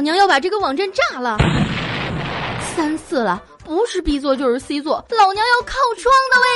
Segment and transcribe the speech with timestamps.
[0.00, 1.36] 老娘要把这个网站炸了！
[2.74, 6.46] 三次了，不是 B 座就是 C 座，老娘要靠窗的位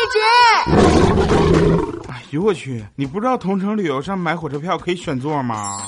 [2.01, 2.09] 置。
[2.09, 2.83] 哎呦我去！
[2.96, 5.83] 你不知道同城旅游上买火车票可以选座吗？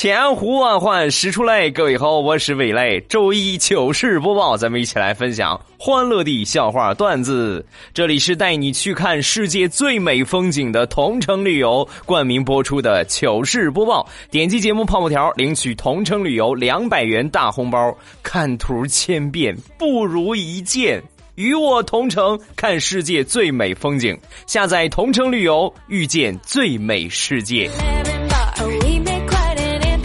[0.00, 2.98] 千呼万唤始出来，各位好，我是未来。
[3.00, 7.62] 周一糗事播报，咱们一起来分享欢乐的笑话段子。
[7.92, 14.08] 这里是带你去看世界最美风景的同城旅游冠名播出的糗事播报。
[14.30, 17.94] 点击节目泡泡条，领取同城旅游两百元大红包。
[18.22, 20.98] 看图千遍不如一见，
[21.34, 24.18] 与我同城看世界最美风景。
[24.46, 27.70] 下载同城旅游，遇见最美世界。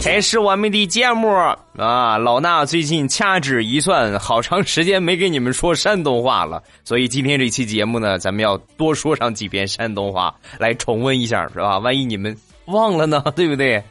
[0.06, 1.28] 开始我们的节目
[1.76, 2.16] 啊！
[2.16, 11.78] 老衲最近掐指一算，好长时间没给你们说山东话了，所以今天这期节目呢，咱们要多说上几遍山东话，来重温一下，是吧？
[11.78, 12.34] 万一你们
[12.66, 13.82] 忘了呢，对不对？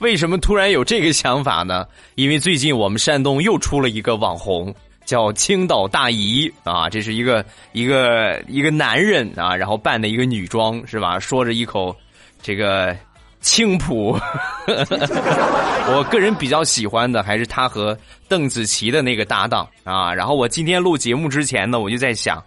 [0.00, 1.86] 为什么突然有这个想法呢？
[2.16, 4.74] 因为最近我们山东又出了一个网红，
[5.06, 7.42] 叫青岛大姨啊，这是一个
[7.72, 11.18] 一个一个男人啊，然后扮的一个女装，是吧？
[11.18, 11.96] 说着一口
[12.42, 12.94] 这个。
[13.42, 14.18] 青浦，
[14.66, 17.96] 我个人比较喜欢的还是他和
[18.28, 20.14] 邓紫棋的那个搭档啊。
[20.14, 22.42] 然后我今天录节目之前呢，我就在想，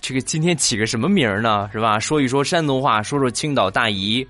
[0.00, 1.68] 这个今天起个什么名儿呢？
[1.72, 1.98] 是吧？
[1.98, 4.26] 说一说山东话，说说青岛大姨。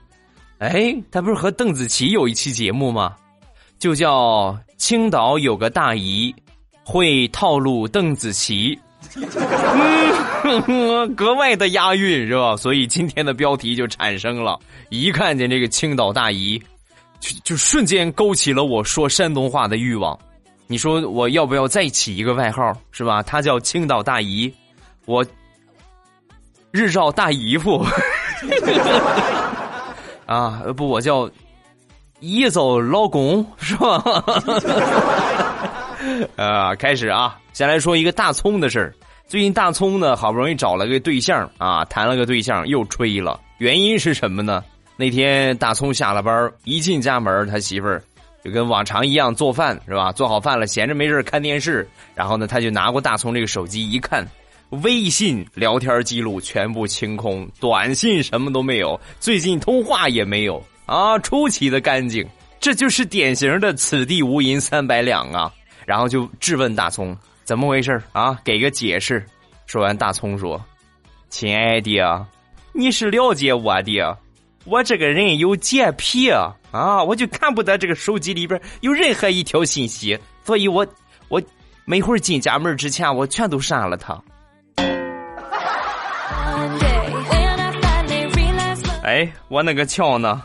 [0.58, 3.14] 哎，他不是和邓紫棋有一期节目吗？
[3.78, 6.34] 就叫青岛有个大姨
[6.84, 8.78] 会套路邓紫棋。
[10.66, 12.56] 嗯，格外的押韵是吧？
[12.56, 14.58] 所以今天的标题就产生了。
[14.88, 16.60] 一看见这个青岛大姨，
[17.20, 20.18] 就就瞬间勾起了我说山东话的欲望。
[20.66, 23.22] 你说我要不要再起一个外号是吧？
[23.22, 24.52] 她叫青岛大姨，
[25.06, 25.24] 我
[26.70, 27.84] 日照大姨夫。
[30.26, 31.30] 啊，不，我叫
[32.20, 34.02] 一走老公是吧？
[36.36, 38.94] 啊，开始啊，先来说一个大葱的事儿。
[39.26, 43.40] 最近大葱呢，好不容易找了个对象啊，谈了个对象又吹了。
[43.58, 44.62] 原因是什么呢？
[44.96, 48.02] 那天大葱下了班，一进家门，他媳妇儿
[48.44, 50.12] 就跟往常一样做饭，是吧？
[50.12, 51.88] 做好饭了，闲着没事看电视。
[52.14, 54.24] 然后呢，他就拿过大葱这个手机一看，
[54.82, 62.24] 微信聊天记录全部清空，短信什么都没有，最近通话也没有啊，出奇的干净。
[62.60, 65.52] 这就是典型的“此地无银三百两”啊。
[65.86, 67.16] 然后就质问大葱。
[67.44, 68.38] 怎么回事啊？
[68.42, 69.24] 给个解释。
[69.66, 70.62] 说完，大葱说
[71.30, 72.26] ：“亲爱的，
[72.72, 74.18] 你是了解我的，
[74.64, 80.86] 我这个人有洁癖啊，我就看不得这个手机里边有任何一条信息，所以我
[81.28, 81.40] 我
[81.84, 84.20] 每会儿进家门之前，我全都删了它。”
[89.04, 90.42] 哎，我那个桥呢？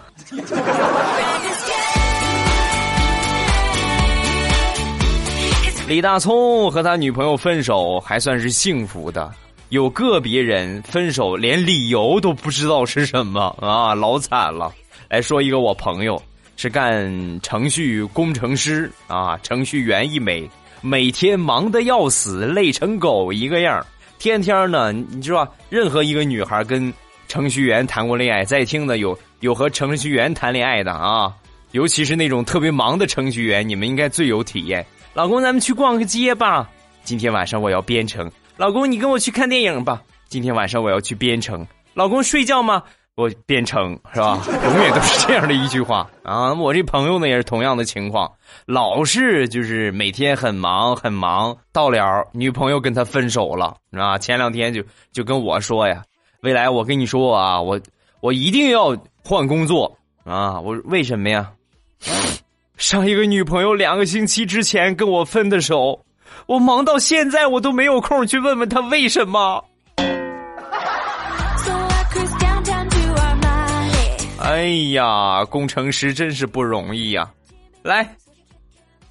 [5.90, 9.34] 李大聪和他女朋友分手还算是幸福的，
[9.70, 14.72] 有个别人分手连理由都不知道是什么啊，老惨了。
[15.10, 16.22] 来说一个我朋友
[16.58, 20.48] 是干程序工程师啊，程序员一枚，
[20.80, 23.84] 每天忙得要死，累成狗一个样
[24.20, 26.94] 天天呢，你知道，任何一个女孩跟
[27.28, 31.34] 程序员谈过恋爱，在听的有有和程序员谈恋爱的啊，
[31.72, 34.86] 尤其是那种特别忙的程序员，你们应该最有体验。
[35.14, 36.70] 老公，咱们去逛个街吧。
[37.04, 38.32] 今天晚上我要编程。
[38.58, 40.02] 老公，你跟我去看电影吧。
[40.28, 41.66] 今天晚上我要去编程。
[41.94, 42.84] 老公，睡觉吗？
[43.16, 44.42] 我编程是吧？
[44.48, 46.54] 永远都是这样的一句话啊。
[46.54, 48.32] 我这朋友呢也是同样的情况，
[48.66, 54.18] 老是就是每天很忙很忙，到了女朋友跟他分手了啊。
[54.18, 54.82] 前两天就
[55.12, 56.02] 就跟我说呀，
[56.44, 57.78] 未来我跟你说啊，我
[58.22, 60.62] 我一定要换工作啊。
[60.62, 61.52] 我为什么呀？
[62.80, 66.00] 上一个女朋友两个星期之前跟我分的手，
[66.48, 69.64] 我忙到现在我都没有空去问问她为什么。
[74.42, 77.30] 哎呀，工程师真是不容易呀！
[77.84, 78.16] 来，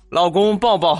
[0.08, 0.98] 老公抱抱。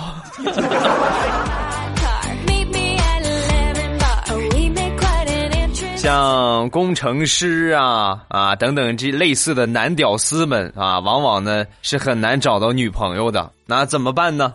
[5.99, 13.51] 像工程师啊啊等等这类似的男屌丝们啊，往往呢是很难找到女朋友的。
[13.65, 14.53] 那怎么办呢？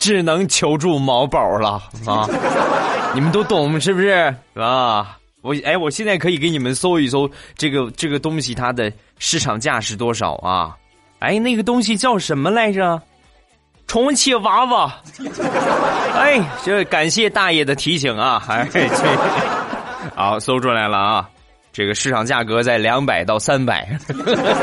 [0.00, 2.28] 只能求助毛宝了啊！
[3.14, 5.16] 你们都懂是不是啊？
[5.42, 10.76] 我哎，我现在可以给你们搜一搜这个这个东西它的市场价是多少啊？
[11.20, 13.00] 哎，那个东西叫什么来着？
[13.86, 14.92] 重启娃娃。
[16.18, 18.42] 哎，这感谢大爷的提醒啊！
[18.48, 18.80] 哎，这
[20.14, 21.28] 好搜出来了啊！
[21.72, 23.88] 这个市场价格在两百到三百，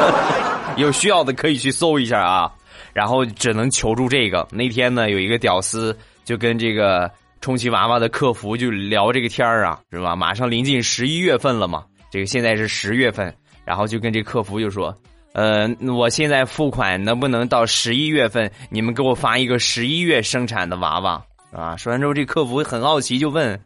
[0.78, 2.52] 有需要的可以去搜一下啊。
[2.94, 4.48] 然后只能求助这个。
[4.52, 7.10] 那天呢，有一个屌丝就跟这个
[7.42, 10.16] 充气娃娃的客服就聊这个天儿啊，是吧？
[10.16, 13.34] 马上临近十一月份了嘛，这个现在是十月份，
[13.66, 14.96] 然后就跟这客服就说
[15.34, 18.50] ：“呃，我现在付款能不能到十一月份？
[18.70, 21.22] 你们给我发一个十一月生产的娃娃
[21.52, 23.60] 啊？”说完之后，这客服很好奇就问：“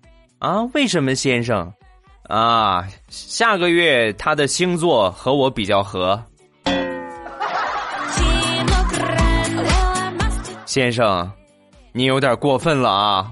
[0.44, 1.72] 啊，为什么先生？”
[2.28, 6.22] 啊，下个月他的星座和我比较合。
[10.66, 11.32] 先生，
[11.94, 13.32] 你有点过分了啊！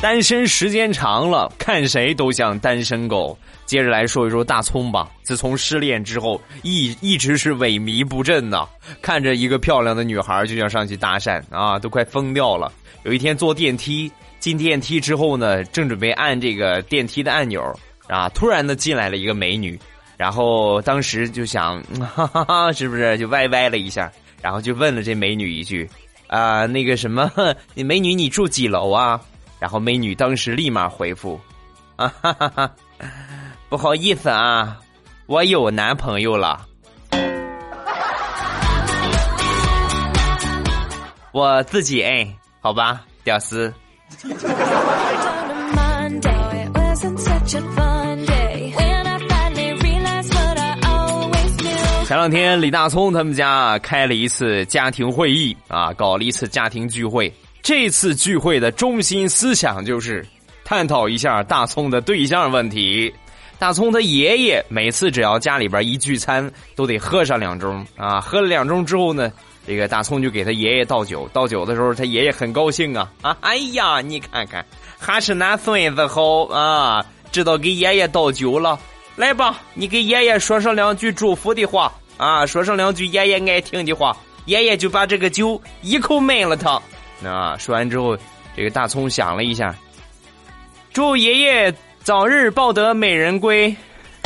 [0.00, 3.36] 单身时间长了，看谁都像单身狗。
[3.66, 5.10] 接着来说一说大葱吧。
[5.22, 8.66] 自从失恋之后，一一直是萎靡不振呐。
[9.02, 12.72] 看着一个漂亮的女孩，就想上去搭讪啊，都快疯掉了。
[13.04, 17.62] 有一天坐电梯，进电梯之后呢，正准备按这个电梯的按钮
[18.08, 19.78] 啊，突然的进来了一个美女，
[20.16, 21.78] 然后当时就想，
[22.16, 24.10] 哈哈哈，是不是就歪歪了一下？
[24.40, 25.86] 然后就问了这美女一句，
[26.26, 27.30] 啊，那个什么，
[27.76, 29.20] 美女你住几楼啊？
[29.60, 31.40] 然后美女当时立马回复，
[31.94, 32.70] 啊哈哈哈。
[33.68, 34.78] 不好意思啊，
[35.26, 36.66] 我有男朋友了。
[41.32, 42.26] 我自己哎，
[42.60, 43.72] 好吧，屌丝。
[52.06, 57.32] 前两天李大聪他们家开了一次家庭会议啊，搞了一次家庭聚会。
[57.62, 60.26] 这次聚会的中心思想就是
[60.64, 63.12] 探讨一下大葱的对象问题。
[63.58, 68.18] 大葱他爷爷每次只要家里边一聚餐，都得喝上两盅啊！
[68.18, 69.30] 喝了两盅之后呢，
[69.66, 71.28] 这个大葱就给他爷爷倒酒。
[71.32, 73.36] 倒酒的时候，他爷爷很高兴啊啊！
[73.42, 74.64] 哎呀，你看看，
[74.98, 78.80] 还是俺孙子好啊，知道给爷爷倒酒了。
[79.16, 84.16] 来吧，你给爷爷说上两句祝福的话啊，说上两句爷爷爱听的话。
[84.46, 86.80] 爷爷就把这个酒一口闷了他。
[87.28, 88.16] 啊，说完之后，
[88.56, 89.74] 这个大葱想了一下，
[90.92, 91.74] 祝爷爷。
[92.02, 93.76] 早日抱得美人归！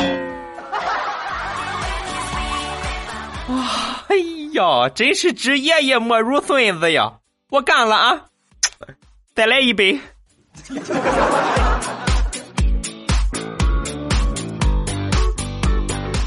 [3.48, 4.14] 啊，哎
[4.52, 7.12] 呀，真是知爷爷莫如孙子呀！
[7.50, 8.26] 我干了啊！
[9.34, 9.98] 再来一杯。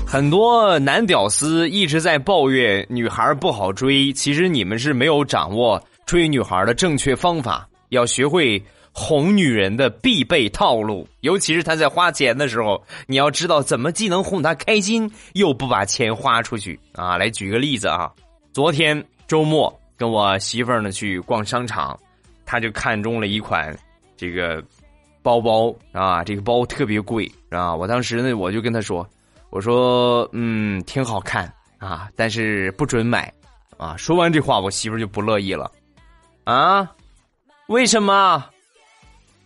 [0.06, 8.60] 很多男屌丝一直在抱怨女孩不好追，其实你们是没有掌握追女孩的正确方法，要学会。
[9.00, 17.16] 哄女人的必备套路，尤其是她在花钱的时候，你要知道怎么既能哄她开心，又不把钱花出去啊！
[17.16, 18.12] 来举个例子啊，
[18.52, 21.96] 昨天周末跟我媳妇呢去逛商场，
[22.44, 23.72] 她就看中了一款
[24.16, 24.64] 这个
[25.22, 27.76] 包包啊，这个包特别贵啊！
[27.76, 29.08] 我当时呢我就跟她说，
[29.52, 33.32] 我说嗯挺好看啊，但是不准买
[33.78, 33.96] 啊！
[33.96, 35.72] 说完这话，我媳妇就不乐意了
[36.48, 36.90] 啊，
[37.68, 38.42] 为什么？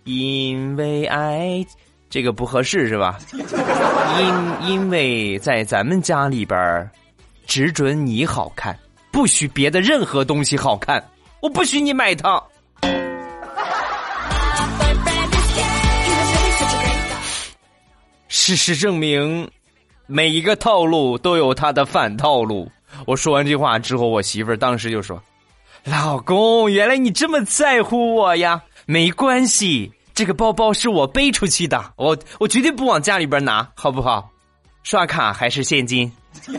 [0.03, 1.65] 因为爱，
[2.11, 3.17] 这个不合适是吧？
[4.61, 6.87] 因因为在咱们家里边
[7.47, 8.77] 只准你好看，
[9.11, 11.03] 不许别的任何东西好看。
[11.39, 12.39] 我不许你买它。
[18.29, 19.49] 事实证明，
[20.05, 22.71] 每一个套路都有它的反套路。
[23.07, 25.19] 我说完这话之后，我媳妇儿当时就说
[25.85, 34.29] ：“老公，原来你这么在乎我呀。”没关系，这个包包是我背出去的，我我绝对不往家里边拿，好不好？
[34.83, 36.11] 刷卡还是现金？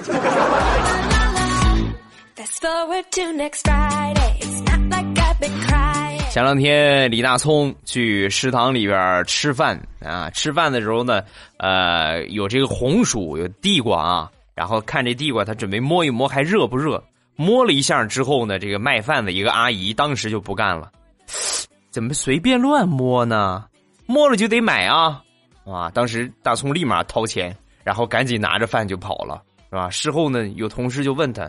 [6.31, 11.23] 前两天李大聪去食堂里边吃饭啊，吃饭的时候呢，
[11.59, 17.03] 呃，有这个红薯，有地瓜啊，然后看这地瓜，他准备摸一摸还热不热，
[17.37, 20.91] 摸了一下之后呢，这个卖饭的一个阿姨当时就不干了。
[21.91, 23.65] 怎么随便乱摸呢？
[24.07, 25.23] 摸了就得买啊！
[25.65, 29.89] 啊，当时大葱立马掏钱，然后赶紧拿着饭就跑了，是吧？
[29.91, 31.49] 事后呢，有同事就问他：“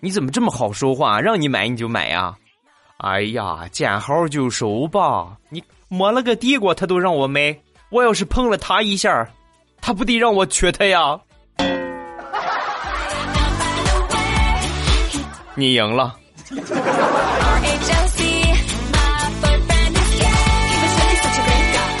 [0.00, 1.20] 你怎么这么好说话？
[1.20, 2.34] 让你买你就买呀？”
[2.98, 5.36] 哎呀，见好就收吧！
[5.48, 7.56] 你摸了个地瓜，他都让我买，
[7.90, 9.28] 我要是碰了他一下，
[9.80, 11.18] 他不得让我缺他呀？
[15.54, 16.14] 你赢了。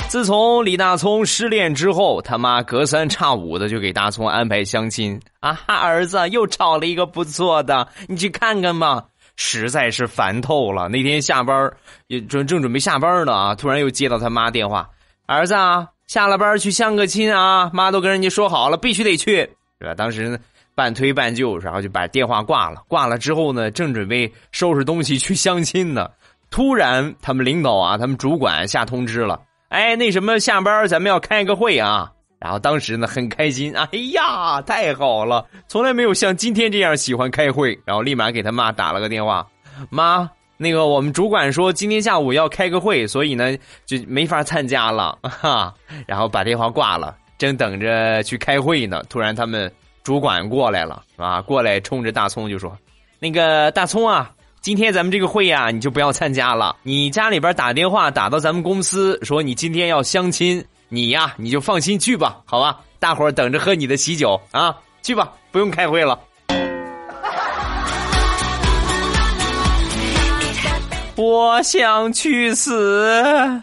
[0.08, 5.58] 自从李大聪失恋之后，他妈隔三差五的就给大聪安排相亲啊！
[5.66, 9.04] 儿子又找了一个不错的，你去看看吧。
[9.36, 10.90] 实在是烦透了。
[10.90, 11.72] 那天下班
[12.08, 14.86] 也正正准备下班呢啊，突然又接到他妈电话
[15.24, 17.70] ：“儿子啊，下了班去相个亲啊！
[17.72, 19.36] 妈都跟人家说好了，必须得去，
[19.80, 20.38] 是吧？”当时呢，
[20.74, 22.82] 半推半就，然后就把电话挂了。
[22.88, 26.08] 挂了之后呢，正准备收拾东西去相亲呢，
[26.50, 29.40] 突然他们领导啊，他们主管下通知了。
[29.68, 32.12] 哎，那什么，下班咱们要开个会啊！
[32.38, 37.78] 然后当时呢很开心，哎呀，太好了，从来没有像今天这样喜欢开会。
[37.84, 39.46] 然后立马给他妈打了个电话，
[39.88, 45.72] 妈，那个我们主管说今天下午要开个会，所以呢就没法参加了，哈。
[46.06, 52.76] 然后把电话挂了，正等着去开会呢，突然他们主管过来了，啊，过来冲着大葱就说
[53.20, 54.32] ：“那个大葱啊。”
[54.62, 56.76] 今天咱们这个会呀，你就不要参加了。
[56.84, 62.78] 你家里边打电话打到咱们公司，说你今天要相亲，你呀你就放心去吧，好吧？
[63.00, 66.16] 大伙儿等着喝你的喜酒啊，去吧，不用开会了。
[71.16, 73.60] 我想去死。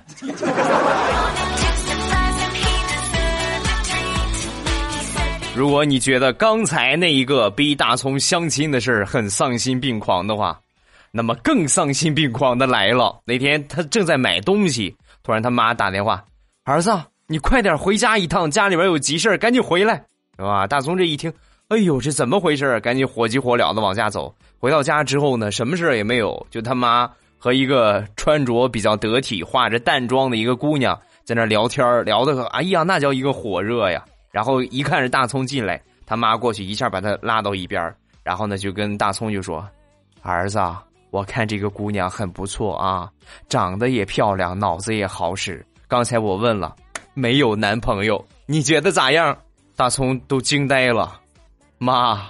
[5.59, 10.57] 如果你觉得刚才那一个逼大葱相亲的事儿很丧心病狂的话，
[11.11, 13.19] 那么更丧心病狂的来了。
[13.25, 16.23] 那天他正在买东西，突然他妈打电话
[16.63, 16.97] ：“儿子，
[17.27, 19.95] 你快点回家一趟，家里边有急事赶紧回来，
[20.37, 21.29] 是吧？”大葱这一听，
[21.67, 24.33] 哎呦，这怎么回事赶紧火急火燎的往家走。
[24.59, 27.05] 回到家之后呢，什么事也没有，就他妈
[27.37, 34.01] 和一个穿着比较得体、化着淡妆的一个姑娘在那聊天聊的哎呀，那叫一个火热呀。
[34.31, 37.93] 然后一看是大葱进来，他妈过去一下把他拉到一边
[38.23, 39.67] 然后呢就跟大葱就说
[40.21, 40.59] ：“儿子。”
[41.11, 43.09] 我看这个姑娘很不错啊，
[43.47, 45.65] 长得也漂亮，脑子也好使。
[45.87, 46.75] 刚才我问了，
[47.15, 49.35] 没有男朋友，你觉得咋样？
[49.75, 51.19] 大葱都惊呆了，
[51.79, 52.29] 妈，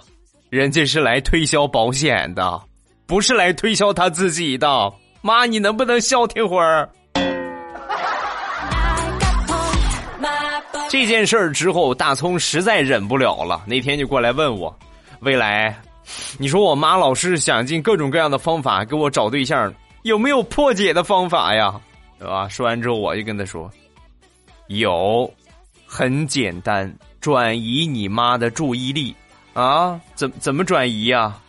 [0.49, 2.61] 人家是来推销保险的，
[3.05, 4.93] 不是来推销他自己的。
[5.21, 6.89] 妈，你能不能消停会儿？
[10.89, 14.75] 这件事儿之后，大葱实在忍不了了，那天就过来问我，
[15.19, 15.79] 未来。
[16.39, 21.79] 你说我妈老是想尽各种各样的方法给我找对象，有没有破解的方法呀？
[22.17, 22.49] 对吧？
[22.49, 23.69] 说完之后，我就跟她说
[24.67, 25.31] ：“有，
[25.85, 26.91] 很简单，
[27.21, 29.15] 转移你妈的注意力
[29.53, 30.01] 啊！
[30.15, 31.39] 怎怎么转移呀？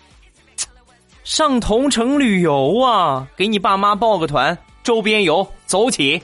[1.25, 3.27] 上同城旅游啊！
[3.37, 6.21] 给你爸妈报个团，周边游，走起！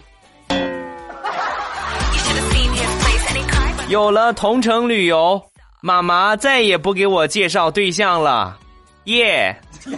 [3.88, 5.40] 有了同城旅游。”
[5.82, 8.58] 妈妈再也不给我介绍对象了，
[9.04, 9.54] 耶！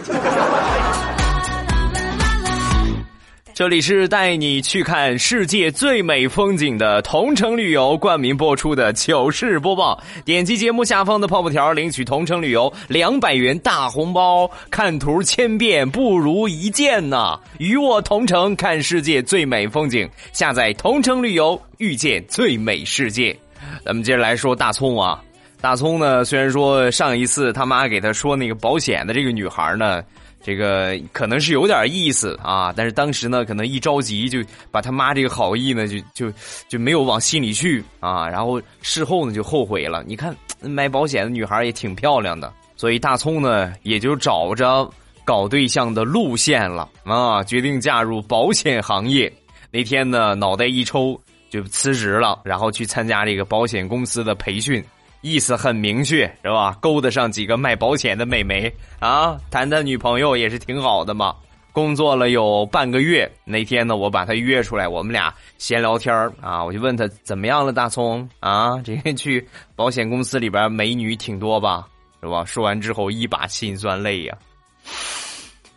[3.55, 9.99] 这里是带你去看世界最美风景的同城旅游冠名播出的糗事播报。
[10.23, 14.49] 点击节目下方的泡泡条，领取同城旅游两百元大红包。
[14.69, 17.37] 看图千遍不如一见呐！
[17.57, 23.37] 与我同城看世界最美风景，下载同城旅游，遇见最美世界。
[23.83, 25.21] 咱们接着来说大葱啊。
[25.61, 26.23] 大葱呢？
[26.23, 30.01] 虽然说上一次他妈给他说那个保险的这个女孩呢，
[30.41, 34.39] 这个可能是有点意思啊，但是当时呢，可能一着急就
[34.71, 36.33] 把他妈这个好意呢，就就
[36.69, 38.25] 就没有往心里去啊。
[38.29, 40.01] 然后事后呢，就后悔了。
[40.07, 44.89] 你看买保险的女孩也挺漂亮的，所以大葱呢，也就找着
[45.25, 49.29] 搞对象的路线了啊，决定嫁入保险行业。
[49.71, 54.83] 那天呢，脑袋一抽就辞职了，然后去参加这个保险公司的培训。
[55.21, 56.77] 意思很明确，是吧？
[56.79, 61.35] 勾搭上几个卖保险的美眉啊，谈谈女朋友也是挺好的嘛。
[61.73, 71.85] 工作了有半个月，那天呢，我把他约出来，我们俩闲聊天啊，我就问他怎么样了，大葱啊，这天去保险公司里边美女挺多吧，
[72.21, 72.45] 是吧？
[72.45, 74.37] 说完之后一把辛酸泪呀，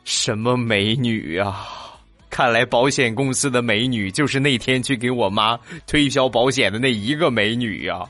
[0.04, 1.56] 什么美女呀？
[2.32, 8.00] 看来保险公司的美女就是那天去给我妈推销保险的那一个美女呀。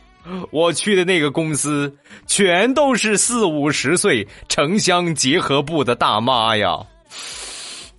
[0.52, 1.92] 我去的那个公司，
[2.28, 6.78] 全都是四五十岁城乡结合部的大妈呀，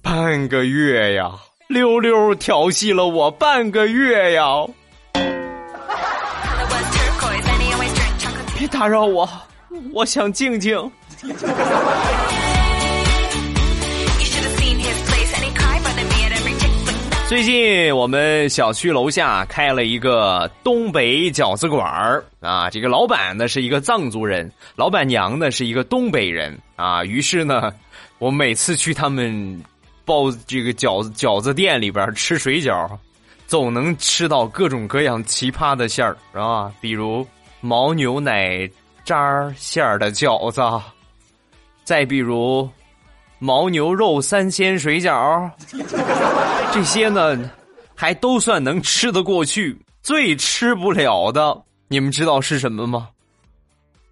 [0.01, 1.30] 半个月呀，
[1.68, 4.65] 溜溜调戏了我半个月呀！
[8.58, 9.30] 别打扰我，
[9.92, 10.89] 我想静静。
[17.30, 27.03] 最近我们小区楼下开了一个东北饺子馆儿啊，这个老板呢是一个藏族人，老板娘呢是一个东北人啊。
[27.03, 27.74] 于是呢，
[28.20, 29.63] 我每次去他们
[30.06, 32.88] 包这个饺子饺子店里边吃水饺，
[33.48, 36.72] 总能吃到各种各样奇葩的馅儿，啊？
[36.80, 37.25] 比如
[37.62, 38.70] 牦牛奶
[39.03, 40.62] 渣馅儿的饺子，
[41.84, 42.70] 再比如
[43.44, 45.52] 牦牛肉三鲜水饺，
[46.72, 47.38] 这些呢，
[47.94, 49.78] 还都算能吃得过去。
[50.02, 53.10] 最吃不了的，你们知道是什么吗？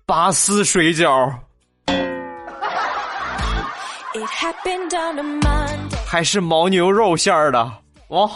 [0.05, 1.33] 拔丝水饺。
[6.05, 7.71] 还是牦牛肉馅儿的，
[8.09, 8.27] 哇！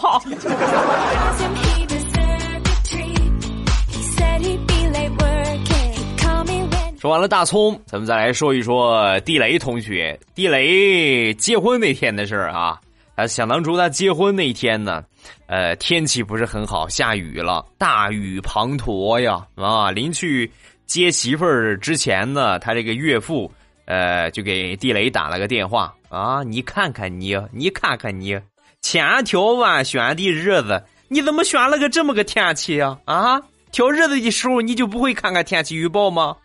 [7.05, 10.19] 说完了大葱，咱们再来说一说地雷同学。
[10.33, 12.81] 地雷结婚那天的事儿啊，
[13.13, 15.03] 啊，想当初他结婚那天呢，
[15.45, 20.51] 呃，天气不是很好，下雨了，大雨滂沱呀，啊，临去
[20.87, 23.51] 接媳妇儿之前呢，他这个岳父。
[23.85, 26.41] 呃，就给地雷打了个电话啊！
[26.41, 28.35] 你看看你，你看看你，
[28.81, 32.97] 千挑万选的日子，你怎么选了个这么个天气啊？
[33.05, 33.39] 啊，
[33.71, 36.35] 挑日子的时候你就不会看看天气预报吗？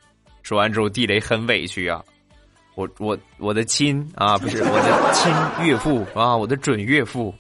[0.51, 2.03] 说完之后，地雷很委屈啊！
[2.75, 5.33] 我我我的亲啊，不是我的亲
[5.65, 7.33] 岳父啊，我的准岳父，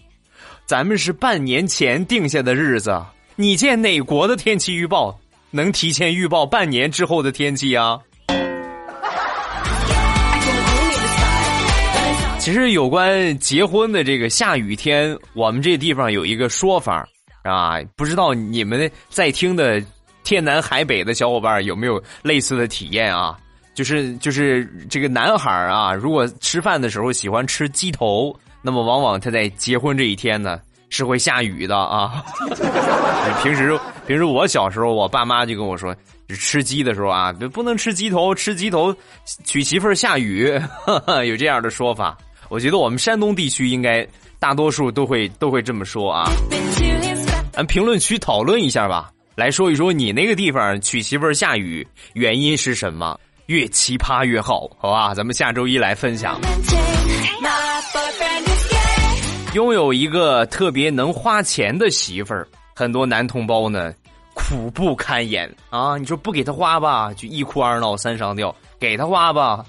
[0.64, 5.18] 咱们是半年前定下的日子，你见哪国的天气预报
[5.50, 7.98] 能提前预报半年之后的天气啊？
[12.38, 17.04] 其实有关结婚的这个下雨天，我们这地方有一个说法
[17.42, 19.82] 啊，不知道你们在听的
[20.30, 23.36] 天南海北的小伙伴有没有类似的体验啊？
[23.74, 28.32] 就是就是这个男孩啊，如果吃饭的时候喜欢吃鸡头，
[28.62, 32.22] 那么往往他在结婚这一天呢是会下雨的啊。
[33.42, 35.92] 平时平时我小时候，我爸妈就跟我说，
[36.28, 38.94] 吃鸡的时候啊，不能吃鸡头，吃鸡头
[39.44, 40.48] 娶媳妇下雨，
[41.26, 42.16] 有这样的说法。
[42.48, 44.06] 我觉得我们山东地区应该
[44.38, 46.30] 大多数都会都会这么说啊。
[47.52, 49.10] 咱评论区讨论一下吧，
[49.40, 53.18] 来说一说你那个地方娶媳妇儿下雨原因是什么？
[53.46, 55.14] 越奇葩越好，好吧？
[55.14, 56.38] 咱们下周一来分享。
[59.54, 63.94] 拥有一个特别能花钱的媳妇儿，很多男同胞呢
[64.34, 65.96] 苦不堪言啊！
[65.96, 69.64] 你说不给他花吧，就一哭二闹三上吊；给他花吧。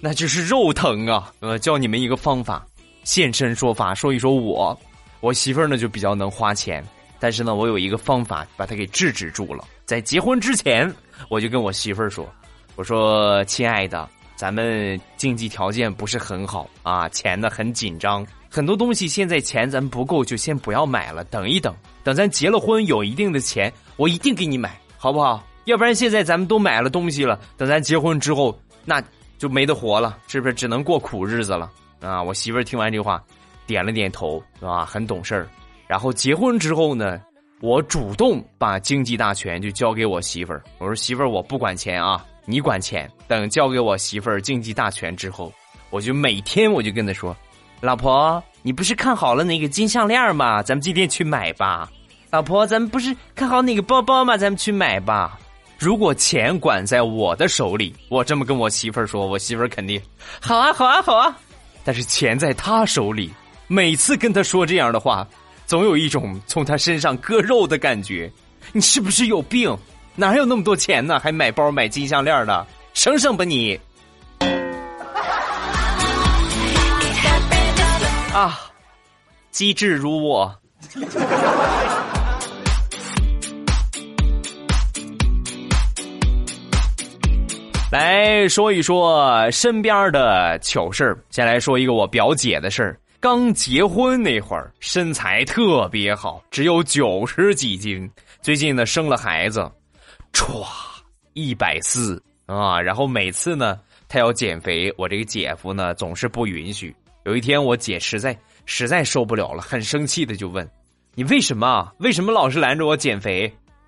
[0.00, 1.32] 那就是肉疼啊！
[1.38, 2.66] 呃，教你们一个方法，
[3.04, 4.76] 现身说法，说一说我，
[5.20, 6.84] 我媳妇儿呢就比较能花钱，
[7.22, 9.64] 但是呢，我有一个方法把她给制止住了。
[9.84, 10.92] 在结婚之前，
[11.28, 12.28] 我就跟我媳妇儿说
[12.74, 25.46] ：“我说，亲爱的，咱们经济条件不是很好啊，钱呢很紧张，很多东西现在钱咱不够，就先不要买了，等一等，等咱结了婚有一定的钱，我一定给你买，好不好？
[25.66, 29.00] 要不然现在咱们都买了东西了，等咱结婚之后，那……”
[29.38, 32.20] 就没得活了，是不是只能过苦日子了啊？
[32.22, 33.22] 我媳妇儿听完这话，
[33.66, 34.84] 点了点头，是吧？
[34.84, 35.48] 很懂事儿。
[35.86, 37.20] 然后结婚之后呢，
[37.60, 40.62] 我主动把经济大权就交给我媳妇儿。
[40.78, 43.10] 我说媳妇儿，我不管钱啊，你管钱。
[43.28, 45.52] 等交给我媳妇儿经济大权之后，
[45.90, 47.36] 我就每天我就跟她说
[47.80, 50.62] ：“老婆，你不是看好了那个金项链吗？
[50.62, 51.90] 咱们今天去买吧。
[52.30, 54.36] 老婆，咱们不是看好那个包包吗？
[54.36, 55.38] 咱们去买吧。”
[55.78, 60.00] 如果钱管在我的手里，我这么跟我媳妇儿说，我媳妇儿肯定
[60.40, 61.36] 好啊，好啊，好啊。
[61.82, 63.32] 但是钱在他手里，
[63.66, 65.26] 每次跟他说这样的话，
[65.66, 68.30] 总有一种从他身上割肉的感觉。
[68.72, 69.76] 你是不是有病？
[70.14, 71.18] 哪有那么多钱呢？
[71.18, 72.66] 还买包买金项链的？
[72.94, 73.80] 省省吧你！
[78.34, 78.60] 啊，
[79.50, 80.54] 机智如我。
[87.90, 91.18] 来说一说身边的糗事儿。
[91.30, 92.98] 先来说一个我表姐的事儿。
[93.22, 98.10] 刚结婚那会儿，身材特别好，只有九十几斤。
[98.40, 99.60] 最近呢，生了孩子，
[100.32, 100.66] 歘，
[101.32, 102.80] 一百四啊！
[102.80, 106.92] 然后每次呢，她要减肥，我这个姐夫呢总是不允许。
[107.24, 110.68] 有一天，我姐实在实在受不了了，很生气的就问
[111.14, 111.92] ：“你为什么？
[111.98, 113.42] 为什么老是拦着我减肥？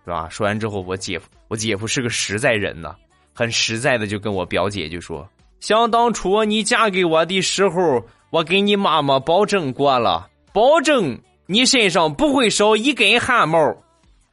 [0.05, 2.95] 是吧？”说完之后，我姐夫，我姐夫是个实在人呐。
[3.33, 8.01] 很实在的就跟我表姐就说：“想当初你嫁给我的时候，
[8.35, 11.17] 我给你妈妈保证过了，保证
[11.47, 13.77] 你身上不会少一根汗毛，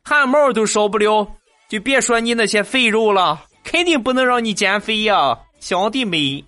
[0.04, 1.28] 汗毛都少不了，
[1.70, 6.44] 就别说你那些肥肉了，肯定不能让你减肥呀，想得美。”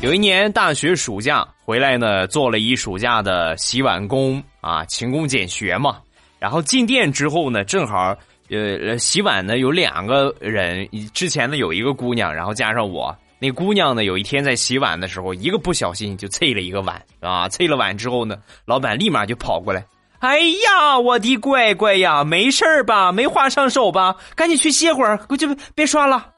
[0.00, 5.96] 有一年大学暑假回来呢，做了一暑假的洗碗工啊，勤工俭学嘛。
[6.38, 8.14] 然后进店之后呢，正好
[8.50, 17.48] 呃洗碗呢有两个人，之前呢有一个姑娘，然后加上我，那姑娘呢，有一天在洗碗的时候，一个不小心就碎了一个碗啊！
[17.48, 19.84] 碎了碗之后呢，老板立马就跑过来
[20.20, 23.12] ：“哎呀，我的乖乖呀，没事吧？
[23.12, 24.16] 没划伤手吧？
[24.34, 26.30] 赶紧去歇会儿，就别刷了。”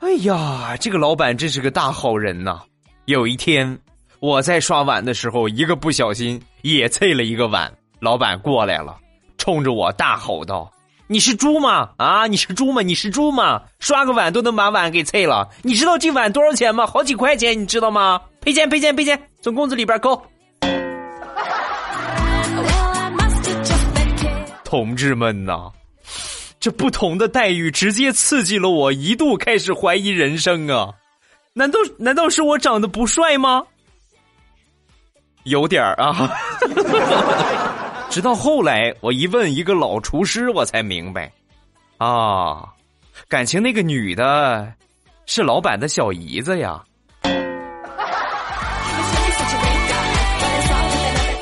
[0.00, 2.60] 哎呀，这个老板真是个大好人呐！
[3.06, 3.78] 有一天
[4.20, 8.96] 我在刷碗的时候，一个不小心也碎了一个碗，老板过来了，
[9.38, 10.70] 冲着我大吼道。
[11.12, 11.90] 你是猪吗？
[11.96, 12.82] 啊，你是猪吗？
[12.82, 13.62] 你是猪吗？
[13.80, 16.86] 刷个碗都能把碗给碎了，你知道这碗多少钱吗？
[16.86, 18.20] 好几块钱，你知道吗？
[18.40, 20.22] 赔钱赔钱赔钱，从工资里边扣。
[24.62, 25.72] 同志们呐，
[26.60, 30.90] 这不同的待遇直接刺激了我，一度开始怀疑人生啊！
[31.54, 33.64] 难道难道是我长得不帅吗？
[35.42, 36.30] 有点儿啊。
[38.10, 41.30] 直到后来，我一问一个老厨师，我才明白，
[41.98, 42.64] 啊，
[43.28, 44.72] 感情那个女的，
[45.26, 46.82] 是老板的小姨子呀。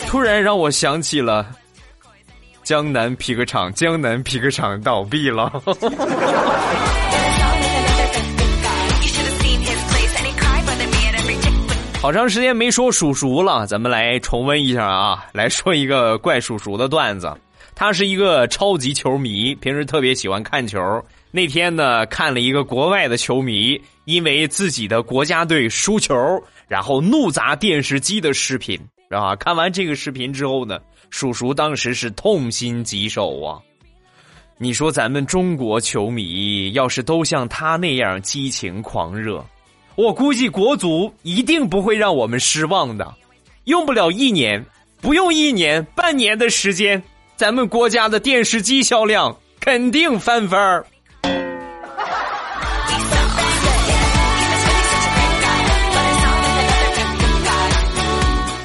[0.07, 1.47] 突然让我想起了
[2.63, 5.51] 江南皮革厂，江南皮革厂倒闭了。
[12.01, 15.27] 好长时间没说鼠鼠了，咱们来重温一下啊！
[15.33, 17.37] 来说一个怪鼠鼠的段子。
[17.75, 20.79] 他是一个超级球迷，平时特别喜欢看球。
[21.33, 26.15] 那天呢，看了一个国外的球迷因为自己的国家队输球，
[26.69, 28.81] 然后怒砸电视机的视频，
[29.11, 29.35] 啊！
[29.35, 30.79] 看完这个视频之后呢，
[31.11, 33.59] 鼠鼠当时是痛心疾首啊！
[34.57, 39.45] 你说咱们中国球迷要是都像他那样激情狂热。
[39.99, 43.13] 我估计国足一定不会让我们失望的，
[43.65, 44.65] 用不了一年，
[45.01, 47.03] 不用一年，半年的时间，
[47.35, 50.87] 咱们国家的电视机销量肯定翻番儿。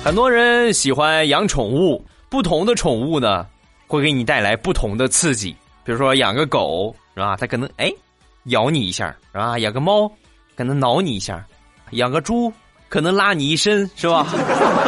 [0.04, 3.48] 很多人喜欢养宠物，不同的宠物呢，
[3.88, 5.50] 会给你带来不同的刺激。
[5.84, 7.36] 比如说养个狗是吧？
[7.36, 7.92] 它可能哎
[8.50, 9.58] 咬你一下是吧？
[9.58, 10.08] 养个猫。
[10.56, 11.46] 可能挠你一下，
[11.92, 12.52] 养个猪
[12.90, 14.28] 可能拉你一身，是吧？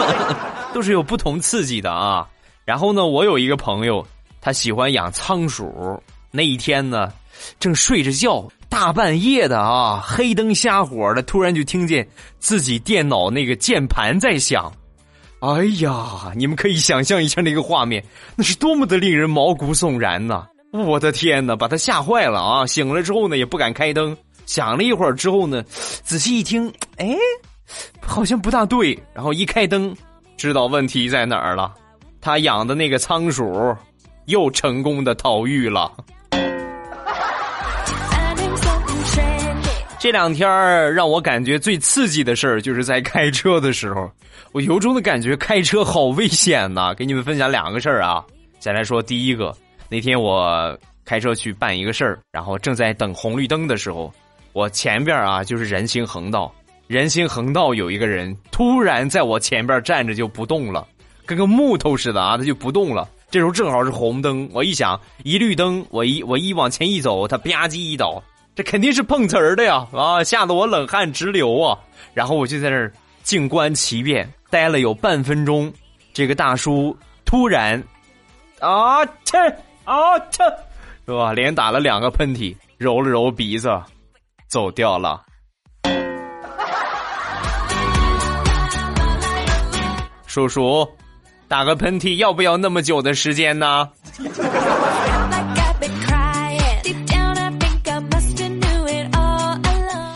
[0.73, 2.27] 都是有不同刺激的啊。
[2.65, 4.05] 然后呢，我有一个朋友，
[4.41, 6.01] 他喜欢养仓鼠。
[6.31, 7.11] 那一天呢，
[7.59, 12.05] 正睡着觉，大半夜的啊，黑灯瞎火的，突然就听见
[12.39, 14.71] 自己电脑那个键盘在响。
[15.39, 18.03] 哎呀，你们可以想象一下那个画面，
[18.35, 20.45] 那是多么的令人毛骨悚然呐！
[20.71, 22.65] 我的天哪，把他吓坏了啊！
[22.67, 24.17] 醒了之后呢，也不敢开灯。
[24.45, 25.63] 想了一会儿之后呢，
[26.03, 27.15] 仔细一听，哎，
[28.01, 28.97] 好像不大对。
[29.13, 29.95] 然后一开灯，
[30.37, 31.73] 知道问题在哪儿了。
[32.21, 33.75] 他养的那个仓鼠
[34.25, 35.91] 又成功的逃狱了。
[39.99, 40.47] 这两天
[40.93, 44.09] 让我感觉最刺激的事儿，就是在开车的时候，
[44.51, 46.93] 我由衷的感觉开车好危险呐。
[46.93, 48.23] 给你们分享两个事儿啊。
[48.59, 49.55] 先来说第一个，
[49.89, 54.13] 那天我开车去办一个事儿，然后正在等红绿灯的时候。
[54.55, 56.49] 我前边啊，就是人行横道，
[56.87, 60.87] 人行横道有一个人突然在我前边站着就不动了，
[61.25, 63.05] 跟个木头似的啊，他就不动了。
[63.29, 68.23] 这时候正好是红灯，我一想，一绿灯，我一我一往前一走，他吧唧一倒，
[68.55, 71.77] 这肯定是碰瓷儿的呀啊，吓得我冷汗直流啊。
[72.13, 72.89] 然后我就在那儿
[73.23, 75.69] 静观其变，待了有半分钟，
[76.13, 77.83] 这个大叔突然
[78.61, 79.37] 啊切
[79.83, 80.45] 啊切，
[81.05, 81.33] 是吧？
[81.33, 83.69] 连打了两个喷嚏，揉了揉鼻子。
[84.47, 85.21] 走掉了，
[90.25, 90.87] 叔叔，
[91.47, 93.89] 打个喷嚏要不要那么久的时间呢？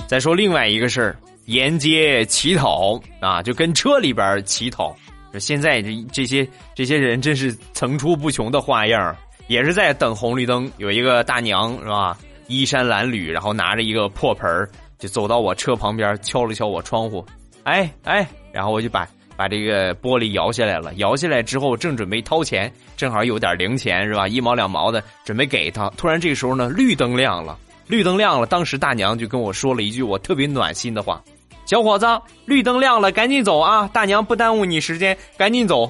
[0.08, 1.16] 再说另外一个事儿，
[1.46, 4.96] 沿街乞讨啊，就跟车里边乞讨。
[5.40, 9.16] 现在这这些这些人真是层出不穷的花样，
[9.48, 10.72] 也是在等红绿灯。
[10.78, 12.18] 有一个大娘是吧？
[12.50, 17.26] 衣衫褴褛，然后拿着一个破盆儿，就走到我车旁边，敲了敲我窗户，
[17.64, 19.08] 哎哎，然后我就把
[19.38, 20.94] 把这个玻璃摇下来了。
[20.96, 24.28] 摇下来之后，正准备掏钱，正好有点零钱是吧？
[24.28, 25.90] 一毛两毛的，准备给他。
[25.96, 27.58] 突然这个时候呢，绿灯亮了，
[27.88, 28.46] 绿灯亮了。
[28.46, 31.24] 当时大娘就跟我说了一句我特别暖心的话
[31.66, 32.06] ：“小伙子，
[32.46, 33.88] 绿灯亮了，赶紧走啊！
[33.94, 35.90] 大娘不耽误你时间，赶紧走。”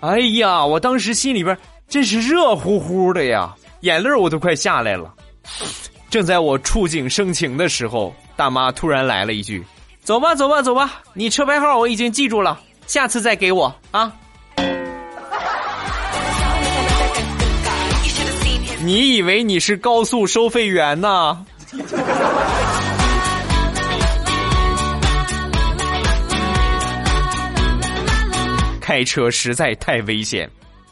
[0.00, 5.14] 哎呀，我当时心里边真是热乎乎的呀，眼泪我都快下来了。
[6.10, 9.64] 正在我触景生情的时候，大妈突然来了一句，
[10.02, 14.12] 走吧走吧走吧，你车牌号我已经记住了，下次再给我啊。
[18.82, 21.46] 你以为你是高速收费员呢？
[28.80, 30.50] 开车实在太危险。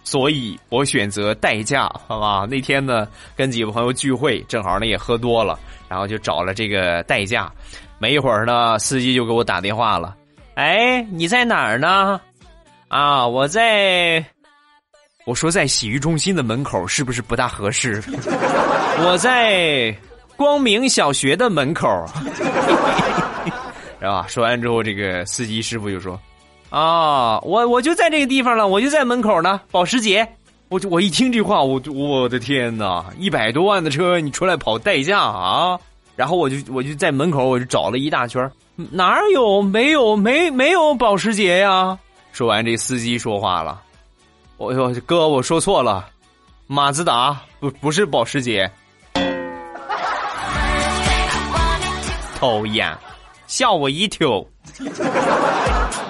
[0.08, 2.46] 所以我选择代驾，好吧？
[2.48, 7.52] 那天呢，跟几个朋友聚会，正好呢也喝多了，然后就找了这个代驾。
[7.98, 10.16] 没一会儿呢，司机就给我打电话了，
[10.54, 12.18] 哎，你在哪儿呢？
[12.88, 14.24] 啊，我在。
[15.26, 18.02] 我说在洗浴中心的门口是不是不大合适？
[19.04, 19.94] 我在
[20.38, 21.86] 光明小学的门口，
[24.00, 24.24] 是吧？
[24.26, 26.18] 说完之后，这个司机师傅就说
[26.70, 30.28] ：“啊，我我就在这个地方了，我就在门口呢。”保时捷，
[30.68, 33.06] 我就我一听这话，我我的天哪！
[33.18, 35.78] 一百多万的车，你出来跑代驾啊？
[36.14, 41.98] 然后我就我就在门口，我就找了一大圈，哪有没有没没有保时捷呀？
[42.32, 43.80] 说完，这司机说话了。
[44.56, 46.06] 我哟，哥，我说错了，
[46.66, 48.70] 马自达不不是保时捷，
[52.38, 52.94] 讨厌，
[53.46, 54.44] 吓我一跳。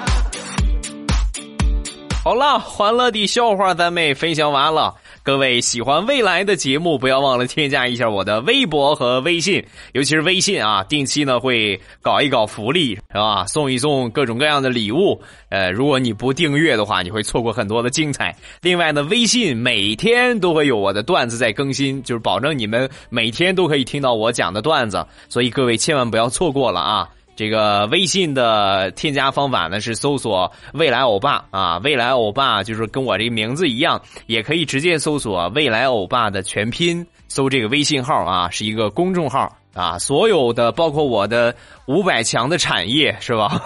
[2.28, 4.94] 好了，欢乐的笑话咱们分享完了。
[5.22, 13.46] 各位喜欢未来的节目，不要忘了添加一下我的微博和微信，尤其是微信啊，定期呢会搞一搞福利，是吧？
[13.46, 15.18] 送一送各种各样的礼物。
[15.48, 18.36] 呃，如果你不订阅的话，你会错过很多的精彩。
[18.60, 27.08] 另外呢，微信每天都会有我的段子在更新，就是保证你们每天都可以听到我讲的段子，所以各位千万不要错过了啊！
[27.38, 39.56] 这个微信的添加方法呢是搜索“未来欧巴”啊，“未来欧巴”就是跟我这个名字一样，也可以直接搜索“未来欧巴”的全拼，搜这个微信号啊，是一个公众号。
[39.78, 41.54] 啊，所有的包括我的
[41.86, 43.62] 五百强的产业是吧？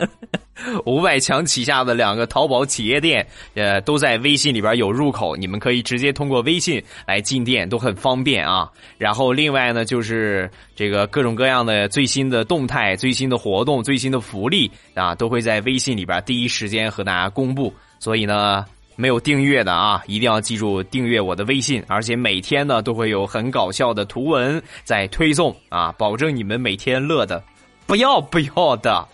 [0.84, 8.70] 五百强旗下的两个淘宝企业店，呃，都在微信里边有入口，你们可以直接通过微信来进店，都很方便啊。
[8.98, 17.72] 然后另外呢，就是这个各种各样的最新的动态、最新的活动、最新的福利啊，都会在微信里边第一时间和大家公布。
[17.98, 18.66] 所以呢，
[19.02, 27.42] 没有订阅的啊，一定要记住订阅我的微信，而且每天呢都会有很搞笑的图文在推送啊，保证你们每天乐的
[27.84, 29.04] 不要不要的。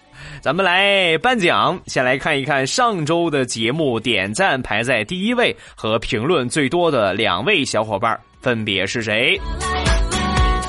[0.42, 9.40] 咱们来颁奖，先来看一看上周的节目点赞排在第一位和评论最多的两位小伙伴分别是谁？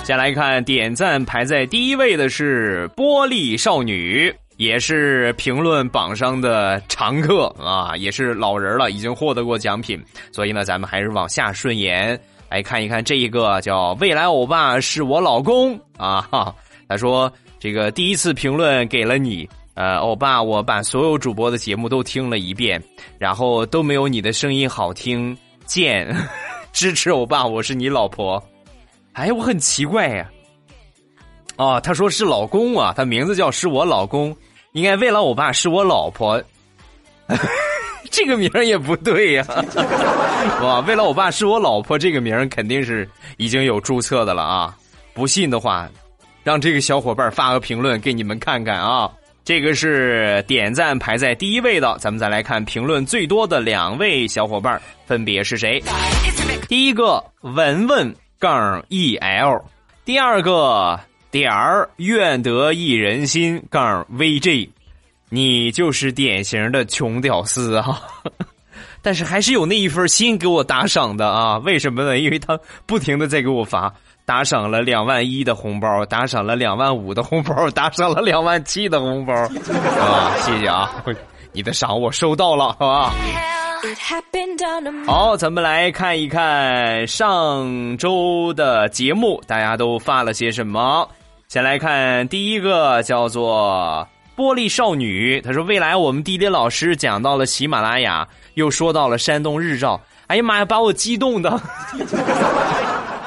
[0.06, 10.00] 先来看点赞排在第一位的是玻璃少女，也是评论榜上的常客啊，也是老人了，已经获得过奖品，
[10.32, 12.20] 所以呢，咱们还是往下顺延
[12.50, 16.54] 来看一看这一个叫未来欧巴是我老公啊，哈
[16.88, 17.32] 他说。
[17.62, 22.82] 这个第一次评论给了你，呃，欧巴，我把所有主播的节目都听了一遍，
[23.18, 25.38] 然后都没有你的声音好听。
[25.66, 26.08] 见，
[26.72, 28.42] 支持欧巴，我是你老婆。
[29.12, 30.32] 哎，我很奇怪呀。
[31.58, 34.34] 哦，他说是老公啊，他名字叫是我老公，
[34.72, 36.42] 应该未来欧巴是我老婆。
[38.12, 39.46] 这个名儿也不对呀。
[40.62, 44.76] 哇，未来欧巴是我老婆这个名儿肯定是已经有注册的了啊，
[45.14, 45.90] 不信的话。
[46.42, 49.12] 让这个小伙伴发个评论给你们看看啊！
[49.44, 55.84] 这个是点赞排在第一位的，咱们再来看评论最多的两位小伙伴分别是谁？
[56.68, 59.62] 第一个文文杠 e l，
[60.06, 61.00] 第二个
[61.32, 64.70] 点儿愿得一人心杠 v j，
[65.30, 68.02] 你就是典型的穷屌丝啊！
[69.02, 71.58] 但是还是有那一份心给我打赏的啊？
[71.60, 72.18] 为什么呢？
[72.18, 73.94] 因为他不停的在给我发。
[74.26, 81.04] 打赏了两万一的红包，打赏了两万五的红包，打赏了两万七的红包，啊，谢谢啊，
[81.52, 83.14] 你的赏我收到了，好吧？
[85.08, 91.10] 好，咱们来看一看上周的节目，大家都发了些什么？
[91.52, 94.08] 先来看第一个，叫做
[94.38, 101.60] 玻璃少女，她说：“未来我们地理老师讲到了喜马拉雅，又说到了山东日照，哎呀妈呀，把我激动的。”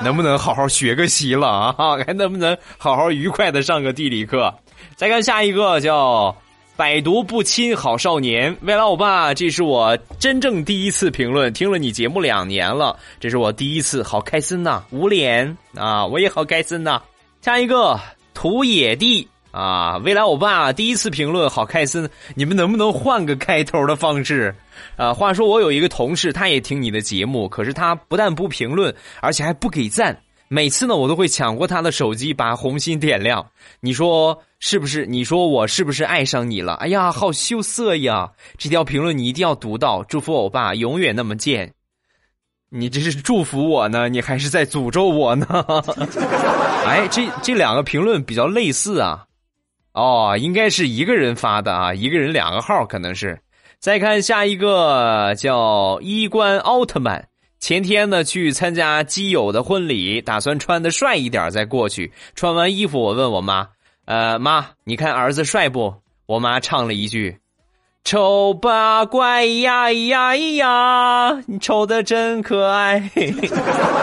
[0.04, 1.96] 能不能好好学个习了啊？
[2.06, 4.54] 还能不能好好愉快的上个地理课？
[4.94, 6.32] 再看下一个叫
[6.78, 14.80] “百毒不侵好少年”，未来欧巴，这是我真正第一次评论，听了你节目两年了，这是我第一次，好开心呐！
[14.90, 17.02] 捂脸啊，我也好开心呐！
[17.42, 17.98] 下一个
[18.34, 22.08] 土野地啊，未来欧巴第一次评论，好开心！
[22.36, 24.54] 你们能不能换个开头的方式？
[24.96, 30.16] 啊，话说我有一个同事，他也听你的节目，可是他不但不评论，而且还不给赞。
[30.46, 33.44] 每次呢，我都会抢过他的手机，把红心点亮。
[33.80, 35.04] 你说是不是？
[35.04, 36.74] 你说我是不是爱上你了？
[36.74, 38.30] 哎呀，好羞涩呀！
[38.56, 41.74] 这条评论你一定要读到，祝福欧巴永远那么贱。
[42.74, 45.46] 你这是祝福我呢，你还是在诅咒我呢？
[46.88, 49.26] 哎，这这两个评论比较类似啊。
[49.92, 53.38] 哦，应该是一个人发的啊，一个人两个号可能是。
[53.78, 57.28] 再看下一个叫衣冠奥特曼。
[57.60, 62.10] 前天呢去参加基友的婚礼，打算穿的帅一点再过去。
[62.34, 63.68] 穿完衣服，我问我妈
[64.06, 67.36] ：“呃，妈，你看儿子帅不？”我妈唱了一句
[68.04, 73.10] ：“丑八怪呀呀呀，你丑的真可爱。”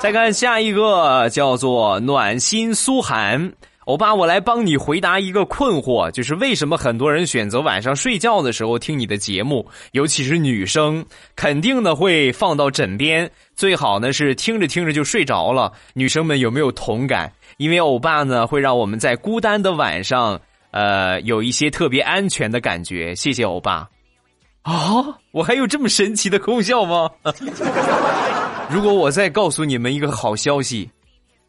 [0.00, 3.52] 再看下一个，叫做暖心苏涵。
[3.86, 15.72] 欧巴，我来帮你回答一个困惑，就是为什么很多人选择晚上睡觉的时候听你的节目，尤其是女生，肯定呢会放到枕边，最好呢是听着听着就睡着了。
[15.94, 17.32] 女生们有没有同感？
[17.56, 20.40] 因为欧巴呢会让我们在孤单的晚上，
[20.72, 23.14] 呃，有一些特别安全的感觉。
[23.14, 23.88] 谢谢欧巴。
[24.62, 27.08] 啊，我还有这么神奇的功效吗？
[28.68, 30.90] 如果我再告诉你们一个好消息。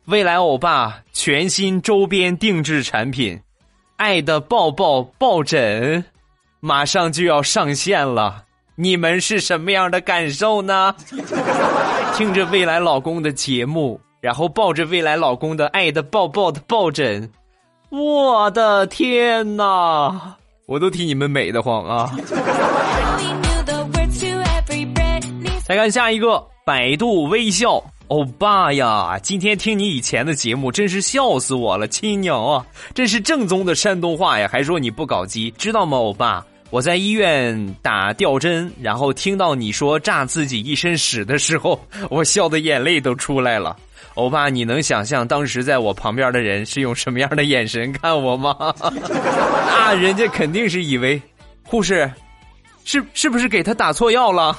[0.06, 3.40] 未来欧巴全新周边定制产品
[3.96, 6.04] “爱的抱抱抱枕”
[6.60, 8.44] 马上就要上线了，
[8.76, 10.94] 你们是什么样的感受呢？
[12.18, 17.32] 听着未来老公的节目，然后抱着未来老公的“爱的抱抱”的抱枕，
[17.96, 20.36] 我的天哪！
[20.66, 22.12] 我都替你们美得慌啊！
[25.64, 27.80] 再看下一个，百度微笑。
[28.08, 34.50] 欧巴呀，今天听你以前的节目，真是笑死我了，亲娘啊，这是正宗的山东话呀！
[34.52, 36.00] 还说你不搞基，知道吗？
[36.00, 41.80] 欧巴，我在医院打吊针，然后听到你说炸自己一身屎的时候，
[42.10, 43.78] 我笑的眼泪都出来了。
[44.16, 48.56] 欧巴，你能想象当时在我旁边的人是用什么样的眼神看我吗？
[49.68, 51.22] 那 人家肯定是以为，
[51.64, 52.10] 护士，
[52.86, 54.56] 是是不是给他打错药了？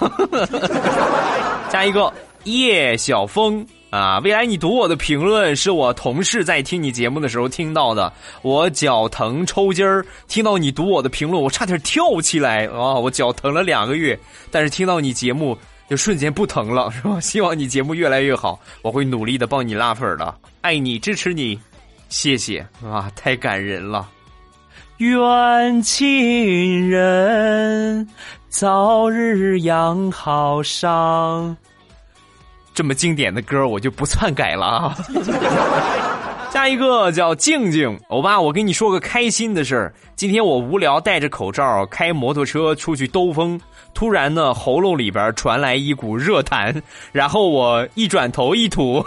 [1.70, 2.12] 加一个。
[2.44, 8.12] 叶小峰啊，未来你读我的评论是我同事在听你节目的时候听到的。
[8.42, 12.92] 我脚疼抽筋儿，听到你读我的评论，我差点跳起来啊！
[12.96, 14.18] 我脚疼了两个月，
[14.50, 15.56] 但是听到你节目
[15.96, 17.18] 瞬间不疼了，是吧？
[17.22, 21.59] 希望你节目越来越好，我会努力的帮你拉粉的，爱你支持你，
[22.09, 23.11] 谢谢啊！
[23.14, 24.09] 太感人了，
[24.98, 28.09] 愿亲人
[28.48, 31.57] 早日养好伤。
[32.72, 34.96] 这么经典的歌，我就不篡改了啊！
[36.52, 39.92] 下一个叫静静，欧巴，我跟你说个开心的事儿。
[40.14, 43.61] 今天我无聊，戴着口罩开摩托车出去兜风，
[43.94, 46.74] 突然呢，喉咙里边传来一股热痰，
[47.12, 48.98] 然后我一转头一吐，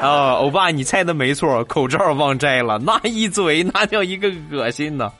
[0.00, 5.10] 啊， 欧巴，你猜的没错，口罩忘摘了，那一嘴那叫一个恶心呢！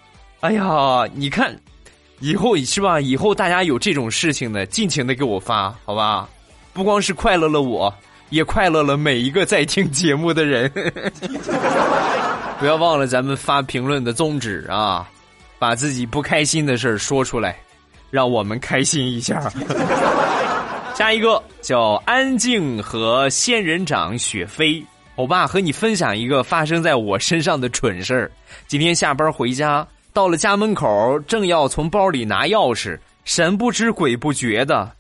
[0.41, 1.57] 哎呀，你看，
[2.21, 3.01] 以后是吧？
[3.01, 6.29] 以后大家有这种事情呢，尽情的给我发，好吧？
[6.73, 7.93] 不光是快乐了我，
[8.31, 10.71] 也快乐了每一个在听节目的人。
[12.59, 15.09] 不要忘了咱们发评论的宗旨啊，
[15.61, 17.57] 把自己不开心的事儿说出来，
[18.11, 19.51] 让我们开心一下。
[20.95, 28.31] 下一个叫安静和仙人掌雪飞，欧巴和你分享一个发生在我身上的蠢事儿。
[28.67, 34.91] 今天下班回家，到了家门口，正要从包里拿钥匙，神不知鬼不觉的。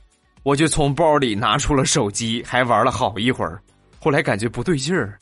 [0.45, 3.61] 我就从包里拿出了手机，还玩了好一会儿，
[3.99, 5.19] 后来感觉不对劲儿。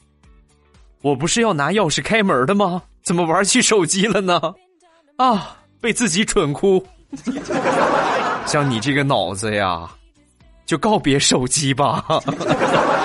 [1.00, 2.82] 我不是要拿钥匙开门的吗？
[3.02, 4.40] 怎么玩起手机了呢？
[5.16, 6.84] 啊，被自己蠢哭。
[8.46, 9.88] 像你这个脑子呀，
[10.64, 12.04] 就告别手机吧。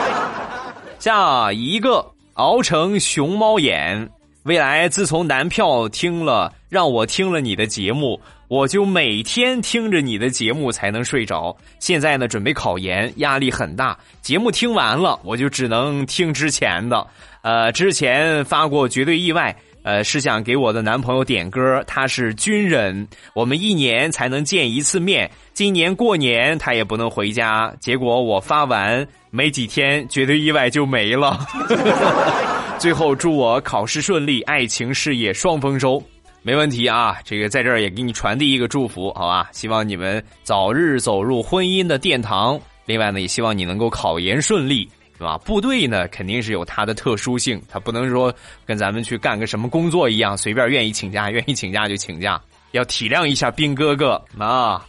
[0.99, 4.09] 下一个熬成熊猫眼。
[4.43, 8.19] 未来自从男票听了，让我听了你的节目。
[8.47, 11.55] 我就每天听着你的节目才能睡着。
[11.79, 13.97] 现在呢，准备考研，压力很大。
[14.21, 17.05] 节目听完了，我就只能听之前的。
[17.43, 21.83] 呃，之前发过绝对意外，呃，是想给我的男朋友点歌。
[21.87, 25.29] 他是军人，我们一年才能见一次面。
[25.53, 27.73] 今年过年他也不能回家。
[27.79, 31.39] 结果我发完没几天，绝对意外就没了。
[32.79, 36.01] 最后祝我考试顺利，爱情事业双丰收。
[36.43, 39.47] 没问题啊，这个在这儿也给你传递一个祝福，好吧？
[39.51, 42.59] 希望你们早日走入婚姻的殿堂。
[42.85, 44.89] 另外呢，也希望你能够考研顺利，
[45.21, 45.37] 吧？
[45.39, 48.33] 部队呢肯定是有它的特殊性，它不能说
[48.65, 52.41] 跟咱们去干个什么工作一样，随便愿意请假 愿意请假就请假，
[52.71, 54.85] 要体谅一下兵哥哥啊！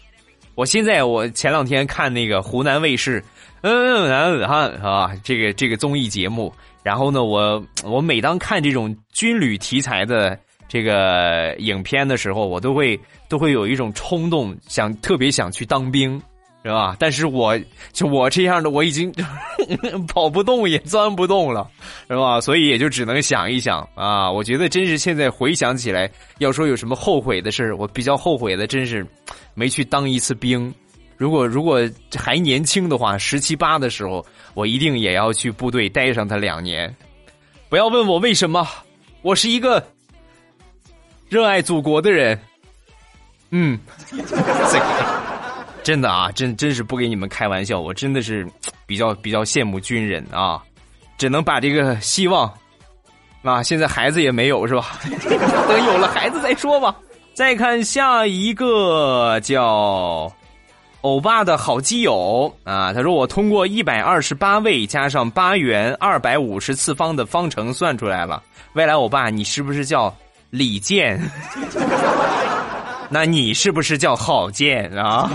[0.54, 3.22] 我现在我前两天看那个湖南卫视，
[3.62, 6.52] 嗯嗯哈啊，这个这个综艺节目，
[6.82, 10.38] 然后呢，我我每当看这种军旅题材的。
[10.68, 16.18] 这个影片的时候，我都会都会有一种冲动，想特别想去当兵，
[16.64, 16.96] 是吧？
[16.98, 17.58] 但是我
[17.92, 19.12] 就我这样的，我已经
[20.06, 21.68] 跑不动也钻不动了，
[22.08, 22.40] 是吧？
[22.40, 24.30] 所以也就只能想一想啊。
[24.30, 26.08] 我觉得真是现在回想起来，
[26.38, 29.04] 要说有什么后悔的事我比较后悔的真是
[29.54, 30.72] 没去当一次兵。
[31.16, 31.80] 如果如果
[32.16, 36.94] 还年轻的话，十七八的时候，我一定也要去部队待上他两年。
[37.68, 38.66] 不要问我为什么，
[39.22, 39.84] 我是一个
[41.28, 42.38] 热爱祖国的人。
[43.50, 43.78] 嗯，
[44.10, 45.21] 这个。
[45.82, 48.46] 真的啊，真真是不给你们开玩笑，我真的是
[48.86, 50.62] 比较比较羡慕军人啊，
[51.18, 52.52] 只能把这个希望
[53.42, 54.98] 啊，现在孩子也没有是吧？
[55.68, 56.94] 等有了孩子再说吧。
[57.34, 60.30] 再看下一个叫
[61.00, 68.42] 欧巴的好基友啊，他说我通过一百二十八位加上八元二百五十次方的方程算出来了，
[68.74, 70.14] 未来欧巴你是不是叫
[70.50, 71.18] 李健？
[73.12, 75.30] 那你是不是叫郝建啊？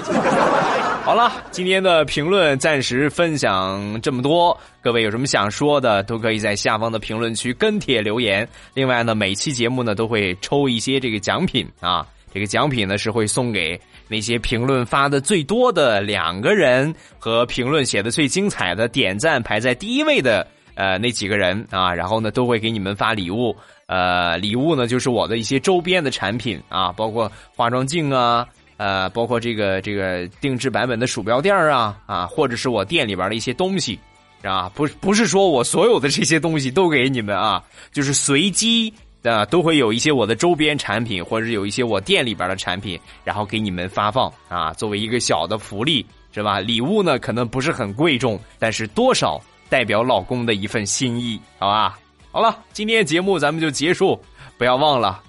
[1.05, 4.59] 好了，今天的评论暂时分享这么多。
[4.81, 8.47] 各位有什么想说的，都可以在下方的评论区跟帖留言。
[8.73, 20.45] 另外呢，每期节目呢都会抽一些这个奖品啊，这个奖品呢是会送给那些评论发的最多的两个人 和评论写的最精彩的、点赞排在第一位的
[20.77, 23.53] 呃那几个人啊，然后呢都会给你们发礼物。
[23.87, 33.97] 呃，礼物呢，就是我的一些周边的产品啊，包括化妆镜啊，呃，包括这个这个定制版本的鼠标垫啊，啊，或者是我店里边的一些东西，
[34.43, 37.63] 啊，不不是说我所有的这些东西都给你们啊，
[37.93, 46.59] 就是随机的都会有一些我的周边产品，或者有一些我店里边的产品，然后给你们发放啊，作为一个小的福利，是吧？
[46.59, 51.97] 礼物呢，可能不是很贵重，但是多少代表老公的一份心意，好吧？
[52.31, 54.19] 好了，今天节目咱们就结束。
[54.57, 55.21] 不要忘了，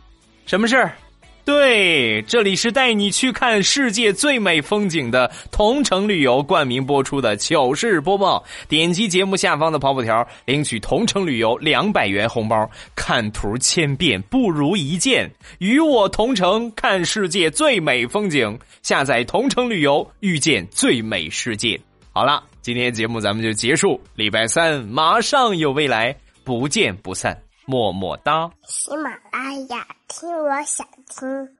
[0.47, 0.97] 什么事儿？
[1.45, 8.45] 对，这里是带你去看世界最美风景的同城旅游冠名播出的糗事播报。
[8.69, 12.71] 点击节目下方的跑跑条，领取同城旅游两百元红包。
[12.95, 18.59] 看图千遍不如一见，与我同城看世界最美风景。
[18.83, 21.81] 下载同城旅游，遇见最美世界。
[22.13, 23.99] 好了，今天节目咱们就结束。
[24.15, 26.15] 礼拜三马上有未来。
[26.45, 28.47] 不见不散，么么哒。
[28.67, 31.58] 喜马拉雅，听我想听。